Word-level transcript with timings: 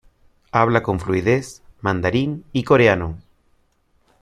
Habla 0.51 0.81
con 0.81 0.99
fluidez 0.99 1.61
mandarín 1.81 2.43
y 2.53 2.63
coreano. 2.63 3.19